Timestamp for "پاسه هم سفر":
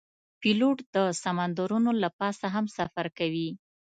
2.19-3.05